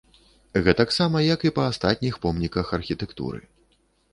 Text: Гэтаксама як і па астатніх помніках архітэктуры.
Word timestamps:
Гэтаксама 0.67 1.21
як 1.25 1.45
і 1.49 1.53
па 1.57 1.67
астатніх 1.73 2.17
помніках 2.25 2.73
архітэктуры. 2.79 3.39